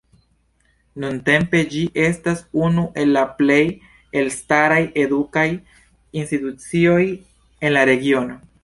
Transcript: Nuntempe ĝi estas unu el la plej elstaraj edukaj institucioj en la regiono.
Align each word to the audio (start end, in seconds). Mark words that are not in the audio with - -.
Nuntempe 1.03 1.61
ĝi 1.73 1.83
estas 2.05 2.41
unu 2.69 2.85
el 3.03 3.13
la 3.19 3.23
plej 3.43 3.61
elstaraj 4.23 4.83
edukaj 5.05 5.47
institucioj 6.25 7.01
en 7.17 7.79
la 7.79 7.89
regiono. 7.95 8.47